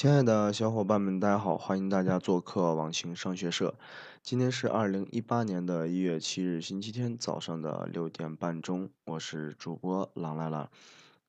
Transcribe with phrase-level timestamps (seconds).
[0.00, 3.74] 亲爱的小伙伴们，大家好，欢迎大家做客网行商学社。
[4.22, 10.70] 今天是二零一八年的一月七日，星期天早上的六点半钟，我是主播狼来了。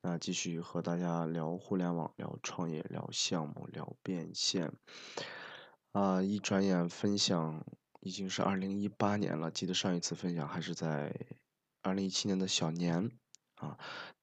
[0.02, 4.72] 那继续和大家聊互联网，聊创业，聊项目，聊变现。
[5.92, 7.66] 啊，一转眼分享
[8.00, 11.14] 已经是二零一八年了，记得上一次分享还是在
[11.82, 13.12] 二零一七年的小年
[13.62, 13.78] 啊。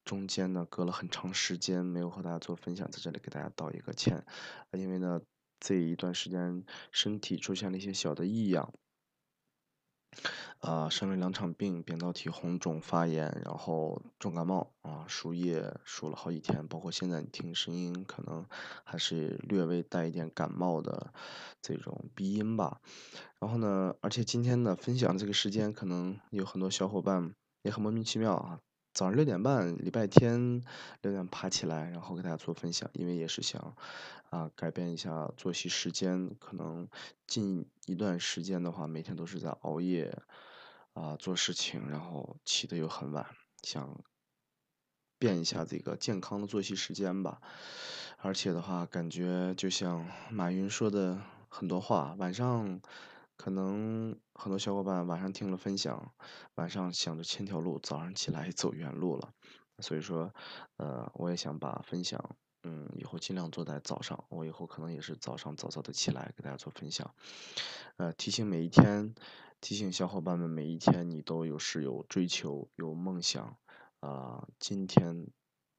[0.05, 4.25] 中间呢，隔了很长时间没有和大家做分享，在这里给大家道一个歉，
[4.73, 5.21] 因为呢，
[5.61, 8.73] 这一段时间身体出现了一些小的异样，
[10.61, 18.47] 啊，生了两场病，扁桃体红肿发炎，然后重感冒啊，输液输了好几天，包括现在你听声音，可能
[18.85, 21.13] 还是略微带一点感冒的
[21.61, 22.81] 这种鼻音吧。
[23.41, 28.61] 然后呢，而且今天呢，分享这个时间，可能有很多小伙伴也很莫名其妙啊。
[28.99, 30.61] 早上六点半，礼拜天
[31.03, 33.77] 六点爬起来，然后给大家做分享，因为也是想
[34.31, 36.35] 啊改变一下作息时间。
[36.41, 36.89] 可能
[37.25, 40.21] 近一段时间的话，每天都是在熬夜
[40.95, 43.25] 啊做事情，然后起的又很晚，
[43.63, 44.01] 想
[45.17, 47.41] 变一下这个健康的作息时间吧。
[48.17, 52.81] 而且的话，感觉就像马云说的很多话，晚上。
[53.39, 56.13] 可能很多小伙伴晚上听了分享，
[56.57, 59.33] 晚上想着千条路，早上起来 走原路了。
[59.79, 60.35] 所以说，
[60.77, 64.25] 呃，我也想把分享，嗯，以后尽量做在早上。
[64.29, 67.15] 我以后可能也是早上早早的起来给大家做分享。
[67.97, 69.15] 呃，提醒每一天，
[69.61, 73.57] 提醒小伙伴们，每一天你都有是有追求，有梦想，
[74.01, 75.29] 啊，今天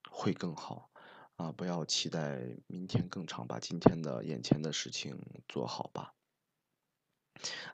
[0.10, 0.90] 会更好，
[1.36, 6.14] 啊，不要期待明天更长，把今天的眼前的事情做好吧。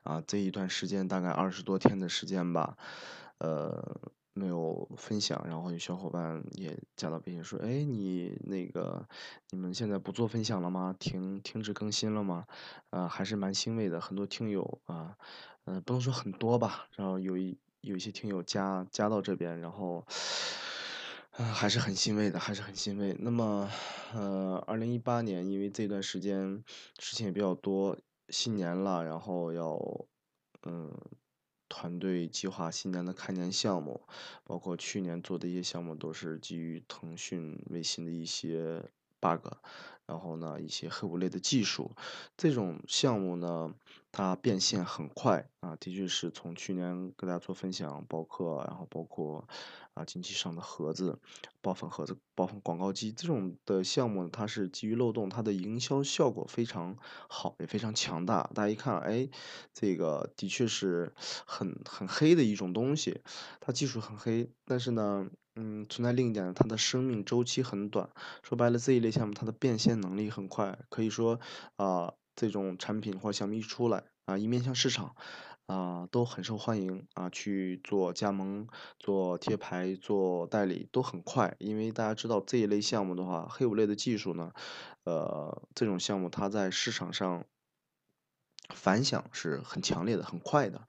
[0.04, 2.78] 啊，这一段时间大概二十多天的时间吧，
[3.40, 4.00] 呃，
[4.34, 9.08] 没有分享，然后有小伙伴也加到微信说：“哎，你那个
[9.52, 10.96] 你们现在不做分享了吗？
[11.00, 12.46] 停停止更新了吗？”
[12.92, 15.16] 啊，还是蛮欣慰的，很多听友啊，
[15.66, 20.06] 嗯，不能说很多吧，然后有一有一些听友加加到这边，然后，
[21.32, 23.16] 啊，还是很欣慰的，还是很欣慰。
[23.20, 23.70] 那么，
[24.14, 26.64] 呃，二零一八年因为这段时间
[27.00, 27.98] 事情也比较多。
[28.30, 29.80] 新年了，然后要，
[30.64, 30.92] 嗯，
[31.70, 34.08] 团队计划新年的开年项目，
[34.44, 38.84] 包括去年做的一些项目，都是基于腾讯、微信的一些
[39.20, 39.48] bug，
[40.08, 41.92] 然后呢，一些黑五类的技术，
[42.38, 43.74] 这种项目呢，
[44.12, 49.48] 它变现很快啊，的确是从去年跟大家做分享，包括然后包括。
[49.96, 51.18] 啊，经济上的盒子、
[51.62, 56.98] 爆粉盒子、爆粉广告机这种的项目，它是基于漏洞，它的营销效果非常
[57.30, 58.52] 好，也非常强大。
[58.54, 59.30] 大家一看，哎，
[59.74, 61.14] 这个的确是
[61.46, 63.22] 很很黑的一种东西，
[63.62, 68.10] 它技术很黑，但是呢，嗯，存在另一点，它的生命周期很短。
[68.44, 71.40] 说白了，这一类项目它的变现能力很快，可以说
[71.78, 75.16] 啊，这种产品或项目一出来啊，一面向市场。
[75.68, 77.28] 啊，都很受欢迎啊！
[77.32, 78.68] 去做加盟、
[79.00, 84.52] 做贴牌、做代理都很快，因为大家知道这一类项目的话，黑五类的技术呢，
[85.06, 87.46] 呃，这种项目它在市场上
[88.76, 90.88] 反响是很强烈的、很快的，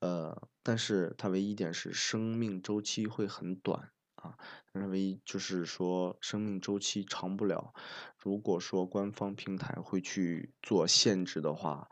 [0.00, 4.36] 呃，但是它唯一一点是生命周期会很短啊，
[4.72, 7.72] 但是唯一就是说生命周期长不了。
[8.18, 11.88] 如果说官方平台会去做限制的话。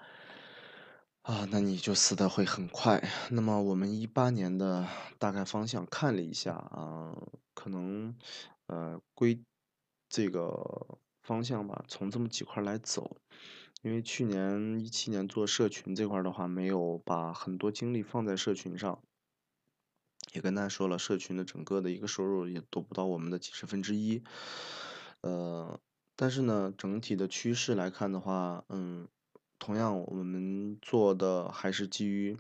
[1.23, 3.03] 啊，那你就死的会很快。
[3.31, 4.87] 那么我们一八年的
[5.19, 7.17] 大概方向看了一下啊，
[7.55, 8.15] 可能
[8.67, 9.43] 呃归
[10.11, 13.17] 这个方向吧，从这么几块来走。
[13.85, 19.03] 因为去年一七年做社群这块的话，没有把很多精力放在社群上，
[20.33, 24.25] 也跟大家说了，社群的整个的一个收入也都不到我们的几十分之一。
[25.21, 25.79] 呃，
[26.17, 29.07] 但是呢，整体的趋势来看的话，嗯。
[29.59, 32.37] 同样，我们做的还是基于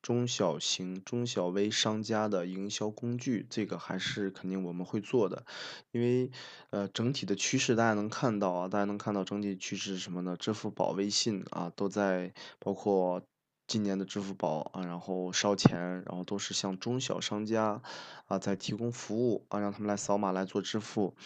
[0.00, 5.44] 中小型、中小微商家的营销工具，这个还是肯定我们会做的。
[5.90, 6.30] 因为，
[6.70, 10.36] 呃，整体的趋势大家能看到啊，大家能看到整体趋势是什么呢？
[10.38, 13.20] 支付宝、微信啊，都在包括
[13.66, 15.76] 今年的支付宝啊，然后烧钱，
[16.06, 17.82] 然后都是向中小商家
[18.26, 21.16] 啊在提供服务啊，让他们来扫码来做支付。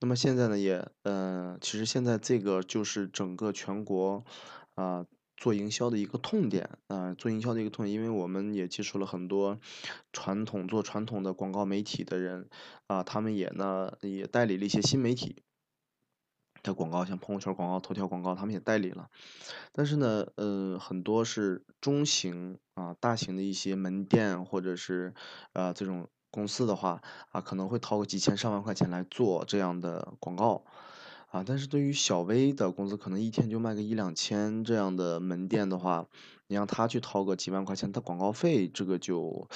[0.00, 4.22] 那么现在呢，也，呃，其实现在这个就是整个全国。
[4.78, 9.58] 啊，做营销的一个痛点啊，做营销的一个痛点，因为我们也接触了很多
[10.12, 12.48] 传统做传统的广告媒体的人
[12.86, 15.42] 啊，他们也呢也代理了一些新媒体
[16.62, 19.10] 的广告，像朋友圈广告、头条广告，他们也代理了。
[19.72, 25.12] 但是呢，呃，很多是中型啊、大型的一些门店或者是
[25.54, 27.02] 啊这种公司的话
[27.32, 30.64] 啊，可能会掏个几千上万块钱来做这样的广告。
[31.30, 36.08] 啊，但是对于小微的公司，可能一天就卖个一两千这样的门店的话，
[36.46, 39.46] 你让他去掏个几万块钱的广告费，这个就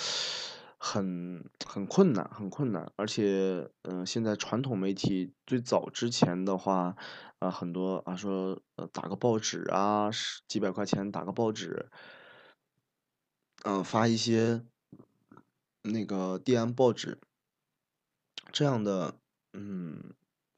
[0.76, 2.92] 很很困难，很困难。
[2.96, 6.94] 而且，嗯，现在传统媒体最早之前的话，
[7.38, 10.10] 啊，很多啊说，呃，打个报纸啊，
[10.46, 11.88] 几百块钱打个报纸，
[13.64, 14.62] 嗯，发一些
[15.80, 17.18] 那个递安报纸
[18.52, 19.14] 这样的，
[19.54, 20.12] 嗯。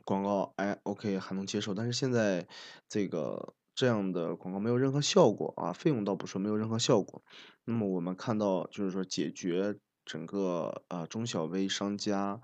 [0.07, 0.53] 广告，
[0.95, 2.47] ，OK 还能接受，但是现在
[2.89, 7.21] 这个这样的广告没有任何效果啊，费用倒不说没有任何效果。
[7.65, 12.41] 那么我们看到就是说解决整个呃中小微商家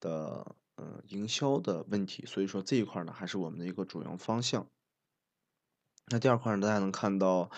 [0.00, 4.68] 的呃营销的问题，所以说这一块呢还是我们的一个主要方向。
[6.10, 7.50] 那第二块呢，大家能看到，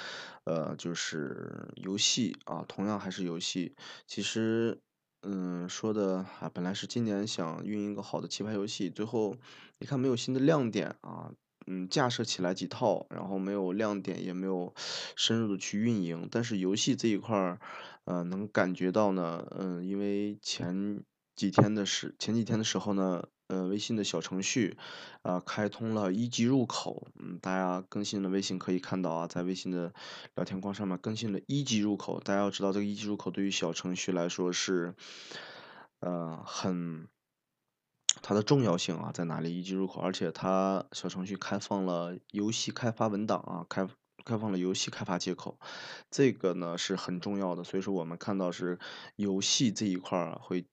[0.44, 3.74] 呃，就是游戏啊，同样还是游戏，
[4.06, 4.80] 其实。
[5.28, 9.36] 嗯，说的啊，本来是今年想运营一个好的棋牌游戏，最后
[9.80, 11.32] 一看没有新的亮点啊，
[11.66, 14.72] 嗯，架设起来几套，然后没有亮点，也没有
[15.16, 16.28] 深入的去运营。
[16.30, 17.58] 但是游戏这一块儿，
[18.04, 21.02] 呃，能感觉到呢，嗯，因为前
[21.34, 23.26] 几天的时，前几天的时候呢。
[23.48, 24.76] 呃，微信的小程序，
[25.22, 29.94] 啊，开通了一级入口，嗯，大家更新了微信可以看到啊，在微信的
[30.34, 32.18] 聊天框上面更新了一级入口。
[32.18, 34.94] 大家要知道，这个一级入口对于小程序来说是，
[36.00, 37.06] 呃，很
[38.20, 39.56] 它的重要性啊，在哪里？
[39.56, 43.86] 一级入口，而且它小程序开放了游戏开发文档啊，开
[44.24, 45.56] 开放了游戏开发接口，
[46.10, 47.62] 这个呢是很重要的。
[47.62, 48.80] 所以说，我们看到是
[49.14, 50.66] 游戏这一块儿会。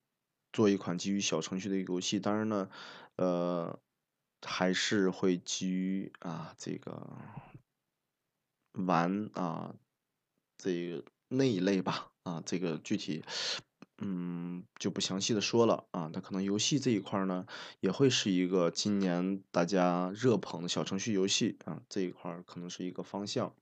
[0.53, 2.69] 做一款基于小程序的游戏，当然呢，
[3.15, 3.79] 呃，
[4.45, 7.17] 还是会基于啊这个
[8.73, 9.73] 玩啊
[10.57, 13.23] 这那一类吧啊这个具体
[13.97, 17.47] 嗯就不详细的说了啊，它可能游戏这一块呢
[17.79, 23.55] 也会是一个今年大家热捧的小程序游戏啊这一块可能是一个方向。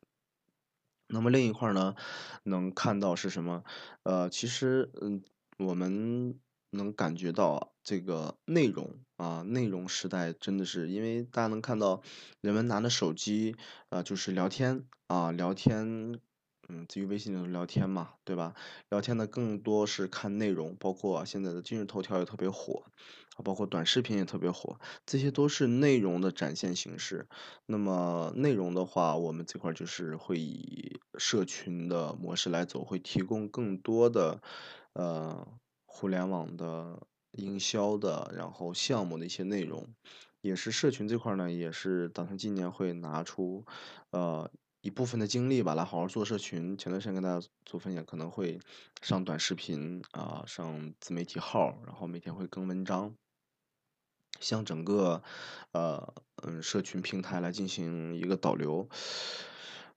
[1.07, 1.95] 那么另一块呢，
[2.43, 3.63] 能看到是什么？
[4.03, 5.23] 呃，其实嗯
[5.57, 6.38] 我们。
[6.71, 12.01] 能感觉到这个内容啊，内容时代真的是，因为大家能看到，
[12.41, 13.56] 人们拿着手机
[13.89, 16.19] 啊，就是聊天啊，聊天，
[16.69, 18.56] 嗯，至于微信里聊天嘛，对吧？
[18.89, 22.85] 聊天的更多是看内容，包括现在的今日头条也特别火，
[23.35, 27.27] 啊，包括短视频也特别火，这些都是内容的展现形式。
[27.65, 34.41] 那么内容的话，我们这块就是会以社群的模式来走，会提供更多的，
[34.94, 35.45] 呃。
[35.93, 36.99] 互联网的
[37.33, 39.88] 营销的，然后项目的一些内容，
[40.39, 43.65] 也是社群这块呢，也是打算今年会拿出，
[44.09, 44.49] 呃
[44.81, 46.75] 一部分的精力吧，来好好做社群。
[46.75, 48.59] 前段时间跟大家做分享，可能会
[49.01, 53.13] 上短视频啊，上自媒体号，然后每天会更文章，
[54.39, 55.21] 向整个
[55.73, 58.89] 呃嗯社群平台来进行一个导流。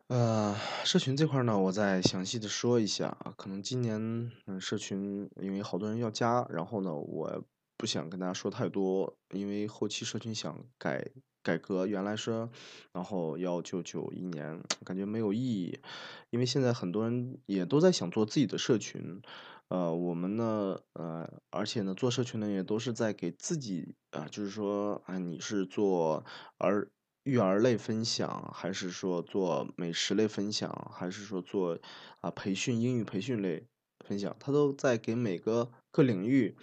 [0.09, 0.55] 呃，
[0.85, 3.33] 社群这块呢，我再详细的说一下啊。
[3.39, 7.43] 可能今年，嗯，社群因为好多人要加，然后呢，我
[7.79, 11.11] 不想跟大家说太多，因为后期社群想改
[11.43, 12.51] 改革，原来说，
[12.93, 15.81] 然后幺九九一年，感觉没有意义，
[16.29, 19.23] 因为现在很多人也都在想做自己的社群，
[19.69, 26.27] 呃，我们呢，呃，而且呢，做社群呢也都是在给自己啊，就是说，啊，你是做
[26.59, 26.91] 而。
[27.25, 31.79] 育儿类分享，还是说做美食类分享，还是说做
[32.21, 33.67] 啊培训英语培训类
[34.07, 36.57] 分享，他都在给每个各领域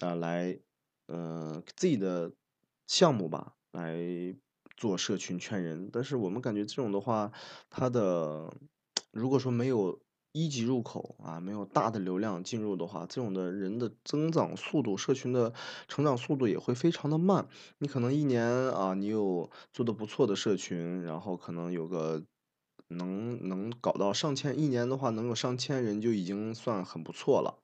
[0.00, 0.58] 啊来，
[1.08, 2.32] 嗯自己的
[2.86, 3.96] 项目吧来
[4.76, 5.90] 做社群圈人。
[5.92, 7.30] 但是我们感觉这种的话，
[7.68, 8.52] 它的
[9.12, 10.03] 如果说没有。
[10.36, 15.52] 一级入口啊，没有大的流量进入的话，这种的人的增长速度，社群的
[15.86, 17.46] 成长速度也会非常的慢。
[17.78, 22.24] 你可能一年啊，你有做的不错的社群，然后可能有个
[22.88, 27.62] 能能搞到上千，一年的话能有上千人就已经算很不错了。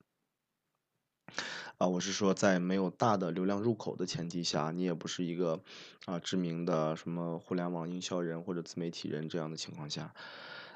[1.78, 5.60] 啊，我是说在没有大的流量入口的前提下，你也不是一个
[6.06, 10.14] 啊知名的什么互联网营销人或者自媒体人这样的情况下，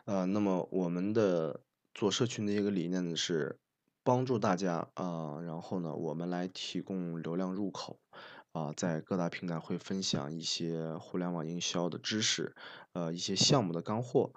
[0.07, 1.61] 呃，那么我们的。
[1.95, 3.57] 做社群的一个理念呢是
[4.03, 8.01] 帮助大家啊，然后呢，我们来提供流量入口
[8.53, 12.55] 啊，在各大平台会分享一些互联网营销的知识，
[12.93, 14.33] 呃，一些项目的干货，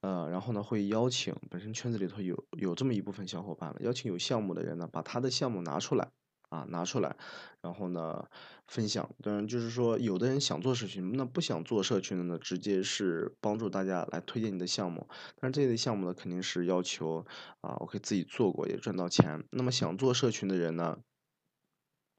[0.00, 6.10] 呃，然后呢，会邀请本身圈子里头有有这么一部分小伙伴了，邀请有项目的人呢，把他的项目拿出来。
[6.48, 7.16] 啊，拿出来，
[7.60, 8.28] 然后呢，
[8.66, 9.08] 分享。
[9.22, 15.08] 当然，就是说，有的人想做社群，那不想做社群的呢，直接是帮助大家来推荐你的项目。
[15.40, 17.26] 但是这类项目呢，肯定是要求
[17.60, 19.44] 啊，我可以自己做过也赚到钱。
[19.50, 20.98] 那么想做社群的人呢，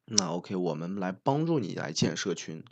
[0.05, 2.63] 那 OK，我们来帮助你来建社群，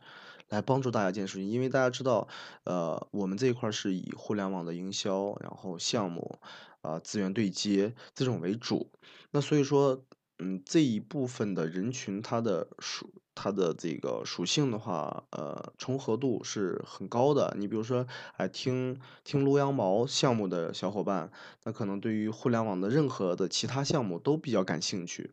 [0.49, 2.27] 来帮助大家建事情，因为大家知道，
[2.65, 6.39] 呃，我们这一块是以互联网的营销，然后项目，
[6.81, 8.91] 啊，资源对接这种为主。
[9.31, 10.05] 那所以说，
[10.39, 17.55] 嗯，这一部分的人群，它的属它的这个属性的话，呃，重合度是很高的。
[17.57, 21.31] 你比如说，哎，听听撸羊毛项目的小伙伴，
[21.63, 25.31] 那可能对于互联网的任何的其他项目都比较感兴趣。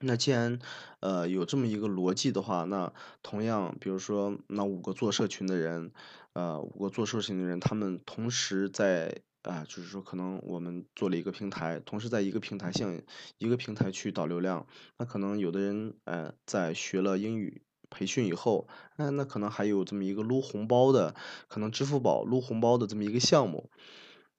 [0.00, 0.60] 那既然，
[1.00, 2.92] 呃，有这么一个逻辑的话，那
[3.24, 5.90] 同样，比如说那五个做社群的人，
[6.34, 13.00] 呃，五个做社群的人，他们同时在啊，就是说可能我们做了一个平台，同时在一个平台向
[13.38, 14.66] 一个平台去导流量，
[14.98, 21.14] 那可能有的人，呃，在学了英语培训以后，那那可能还有这么一个撸红包的，
[21.48, 23.70] 可能支付宝撸红包的这么一个项目。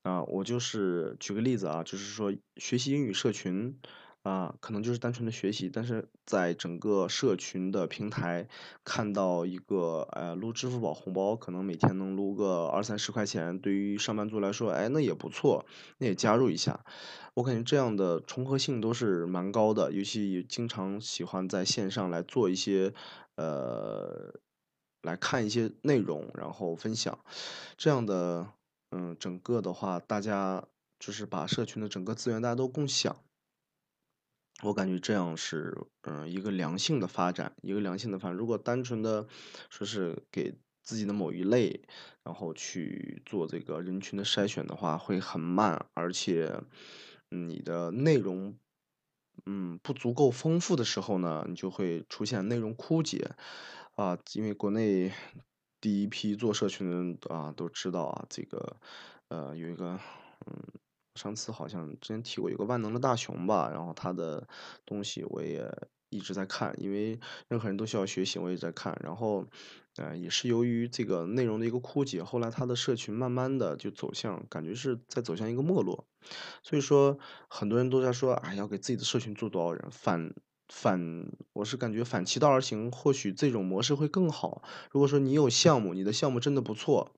[0.02, 3.78] 啊，我就是举个例子啊，就是说学习英语社群。
[4.22, 8.46] 啊，可能就是单纯的学习，但是在整个社群的平台
[8.84, 15.64] 看到一个，呃，撸支付宝红包，可能每天能撸个二三十块钱，对于上班族来说，哎，那也不错，
[15.96, 16.84] 那也加入一下。
[17.32, 22.92] 我感觉这样的重合性都是蛮高的，尤其经常喜欢在线上来做一些，
[23.36, 24.34] 呃，
[25.00, 27.18] 来看一些内容，然后分享，
[27.78, 28.48] 这样的，
[28.90, 30.62] 嗯，整个的话，大家
[30.98, 33.16] 就是把社群的整个资源大家都共享。
[34.62, 38.36] 我感觉这样是，嗯，一个良性的发展，一个良性的发展。
[38.36, 39.26] 如果单纯的
[39.70, 41.82] 说是给自己的某一类，
[42.24, 46.62] 然后去做这个人群的筛选的话，会很慢，而且
[47.30, 48.58] 你的内容，
[49.46, 53.34] 嗯，不足够丰富的时候呢，你就会出现内容枯竭，
[53.94, 55.10] 啊，因为国内
[55.80, 58.76] 第一批做社群的人啊都知道啊，这个，
[59.28, 59.98] 呃，有一个，
[60.46, 60.79] 嗯。
[61.20, 64.48] 上次好像之前提过有个万能的大熊吧，然后他的
[64.86, 65.70] 东西我也
[66.08, 68.98] 一直在看，因为任何人都需要学习，我也在看。
[69.04, 69.44] 然后，
[69.96, 76.06] 呃，也是由于这个内容的一个枯竭，后来他的社群慢慢的就走向，感觉是在走向一个没落。
[76.62, 79.86] 所以说，很多人都在说，哎，要给自己的社群做多少人？
[79.90, 80.32] 反
[80.68, 84.62] 反，我是感觉反其道而行，或许这种模式会更好。
[84.90, 87.12] 如果说你有项目，你的项目真的不错。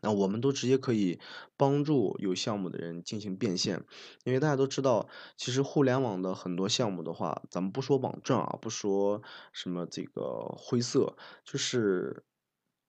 [0.00, 1.18] 那我们都直接可以
[1.56, 3.84] 帮助有项目的人进行变现，
[4.24, 12.24] 因为大家都知道，其实互联网的很多项目的话，咱们不说网赚啊，不说什么这个灰色，就是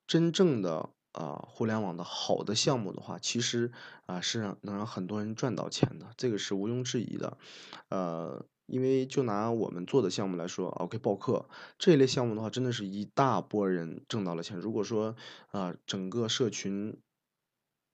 [0.06, 3.72] 真正的啊互联网的好的项目的话，其实
[4.06, 7.38] 啊是让能让很多人赚到钱的，这个是毋庸置疑的，
[7.88, 8.46] 呃。
[8.70, 11.48] 因为就拿我们做的项目来说，OK 报课
[11.78, 14.56] 这一类项目的话，真的是一大波人挣到了钱。
[14.56, 15.16] 如果说
[15.50, 16.96] 啊，整个社群，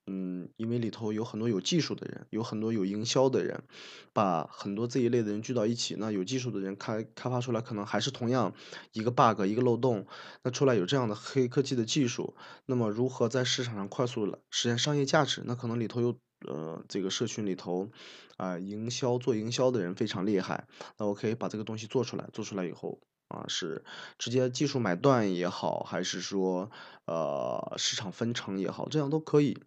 [0.06, 3.64] 嗯，因为里头有很多有技术的人，有很多有营销的人，
[4.12, 8.54] 把很多这一类的人聚到一起，那有技术的人开开发出来，可能还是同样
[8.92, 10.06] 一个 bug 一个漏洞，
[10.42, 15.42] 那出来有这样的黑科技的技术，那么如何在市场上快速实现商业价值？
[15.46, 16.18] 那可能里头有。
[16.46, 17.90] 呃，这个社群里头，
[18.36, 20.66] 啊，营销做营销的人非常厉害，
[20.98, 23.84] 那我可以把这个东西做出来，做出来以后，啊，是
[24.18, 26.70] 直接技术买断也好，还是说，
[27.06, 29.58] 呃，市场分成也好，这样都可以。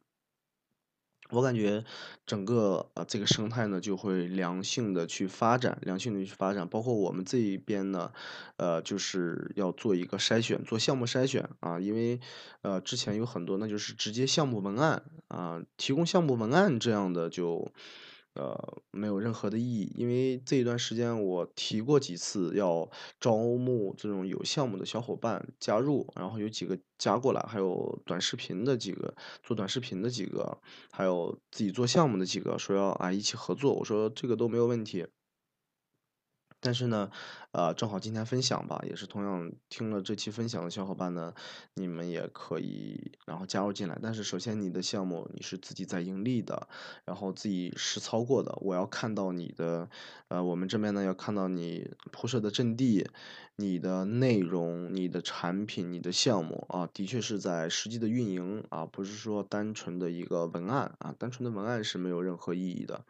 [1.31, 1.85] 我感觉
[2.25, 6.67] 整个呃这个生态呢就会良性的去发展，良性的去发展。
[6.67, 8.11] 包括我们这一边呢，
[8.57, 11.79] 呃，就是要做一个筛选，做项目筛选啊。
[11.79, 12.19] 因为
[12.61, 17.71] 呃之前有很多那就是直接项目文案啊，提供项目文案这样的就。
[18.36, 35.05] 呃，没有任何的意义，因为这一段时间我提过几次要招募这种有项目的小伙伴加入，然后有几个加过来，还有短视频的几个做短视频的几个，还有自己做项目的几个说要啊一起合作，我说这个都没有问题。
[36.61, 37.09] 但是呢，
[37.51, 41.33] 呃，正好今天分享吧，也是同样听了这期分享的小伙伴呢，
[41.73, 43.97] 你们也可以然后加入进来。
[44.01, 46.67] 但是首先你的项目你是自己在盈利的，
[47.05, 49.89] 然后自己实操过的，我要看到你的，
[50.27, 53.09] 呃，我们这边呢要看到你铺设的阵地、
[53.55, 63.05] 你的内容、你的产品、你的项目啊，的确是在实际的运营啊，不是说单纯的一个文案啊，单纯的文案是没有任何意义的。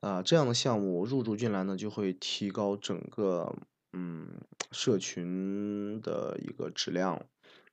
[0.00, 3.52] 啊，这样的项目入驻进来呢，就会提高整个
[3.92, 4.28] 嗯
[4.70, 7.20] 社群的一个质量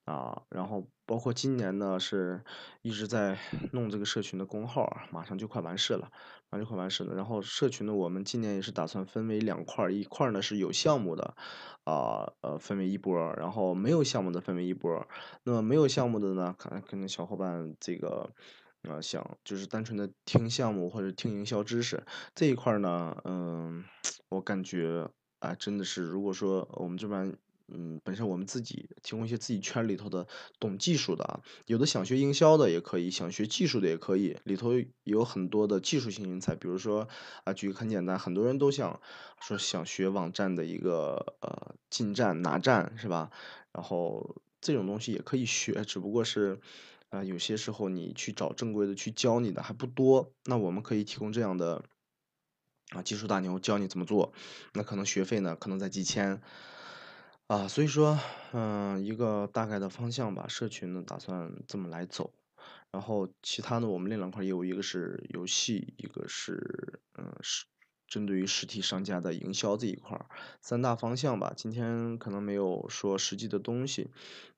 [0.05, 0.41] 啊。
[0.50, 2.44] 然后包括今年呢，是
[2.82, 3.38] 一直在
[3.74, 6.10] 弄这个社群的公号啊，马上就快完事了，
[6.50, 7.13] 马上就快完事了。
[7.13, 11.36] 然后社群呢，我们今年也是打算分为两块，一块呢是有项目的
[11.84, 15.08] 啊，呃，分为一波，然后没有项目的分为一波。
[15.44, 18.32] 那么没有项目的呢，可能可能小伙伴这个。
[18.87, 23.83] 啊，想就是单纯的听项目或者听营销知识这一块呢，嗯，
[24.29, 27.37] 我感觉啊，真的是如果说我们这边
[27.67, 30.27] 嗯，本身我们自己提供一些自己圈里头的
[30.59, 34.73] 懂技术的啊，有的想学营销的也可以，想学技术的也可以，里头
[35.03, 36.55] 有很多的技术型人才。
[36.55, 37.07] 比如说
[37.43, 39.01] 啊，举个很简单，很多人都想
[39.41, 43.31] 说想学网站的一个呃进站拿站是吧？
[43.71, 46.59] 然后这种东西也可以学，只不过是
[47.15, 51.84] 啊有些时候你去找正规的去教你的还不多，那我们可以提供这样的
[52.89, 54.34] 啊技术大牛教你怎么做，
[54.74, 56.41] 那可能学费呢可能在几千。
[57.48, 58.19] 啊，所以说，
[58.53, 60.48] 嗯，一个大概的方向吧。
[60.48, 62.34] 社群呢，打算这么来走，
[62.91, 67.65] 然后其他的我们另两块业务，一个是游戏，一个是嗯，是
[68.15, 70.25] 针对于实体商家的营销这一块儿，
[70.62, 71.51] 三大方向吧。
[71.53, 74.10] 今天可能没有说实际的东西，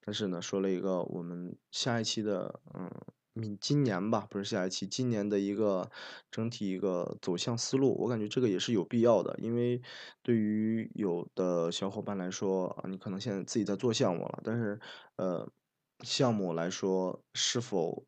[0.06, 2.92] 但是呢，说了一个我们下一期的嗯。
[3.40, 5.92] 你今年吧，不是下一期，今年的一个
[6.32, 9.80] 整体一个走向思路，我感觉这个也是有必要的，因为
[10.24, 14.80] 对于有的小伙伴来说啊，你可能现在自己在做项目了，但是
[15.18, 15.48] 呃，
[16.04, 18.08] 项目来说是否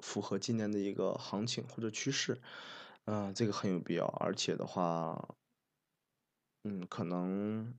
[0.00, 2.38] 符合今年的一个行情或者趋势，
[3.06, 5.36] 嗯，这个很有必要，而且的话，
[6.64, 7.72] 嗯，可能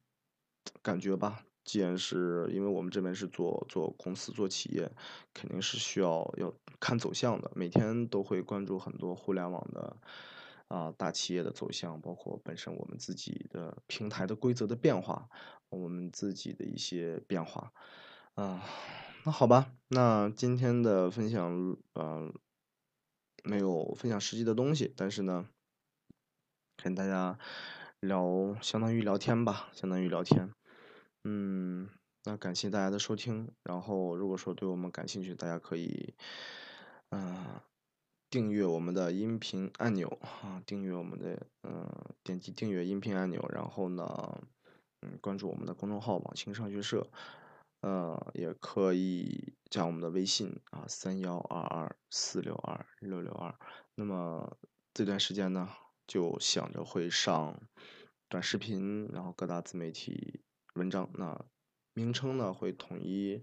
[0.82, 1.44] 感觉吧。
[1.66, 4.90] 既然是因为我们这边是做做公司做企业，
[5.34, 9.98] 肯定是需要要看走向的，每天都会关注很多互联网的
[10.70, 15.28] 啊大企业的走向，包括本身我们自己的平台的规则的变化，
[15.68, 17.74] 我们自己的一些变化
[18.36, 18.64] 啊。
[19.26, 22.32] 那好吧，那今天的分享呃
[23.48, 25.48] 没有分享实际的东西，但是呢，
[26.84, 27.40] 跟大家
[28.02, 30.52] 聊相当于聊天吧，相当于聊天。
[31.24, 31.90] 嗯，
[32.26, 33.50] 那感谢大家的收听。
[33.64, 36.14] 然后，如果说对我们感兴趣，大家可以，
[37.12, 37.62] 嗯，
[38.30, 41.90] 订阅我们的音频按钮啊，订阅我们的，嗯，
[42.24, 43.50] 点击订阅音频按钮。
[43.54, 44.42] 然后呢，
[45.02, 47.10] 嗯，关注我们的公众号“网青上学社”，
[47.82, 53.58] 呃，也可以加我们的微信啊，三幺二二四六二六六二。
[53.96, 54.58] 那么
[54.94, 55.70] 这段时间呢，
[56.08, 57.62] 就想着会上
[58.28, 60.44] 短视频，然后各大自媒体。
[60.74, 61.46] 文章那
[61.94, 63.42] 名称呢会统一，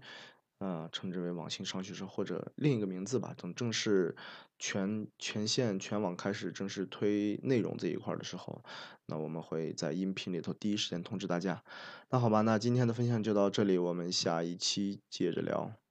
[0.65, 3.35] 呃，称之为网信商学社或者另一个名字吧。
[3.37, 4.15] 等正式
[4.57, 8.63] 全全线全网开始正式推内容这一块的时候，
[9.05, 11.63] 那我们会在音频里头第一时间通知大家。
[12.09, 15.84] 那好吧，那今天的分享就到这里，我们下一期接着聊。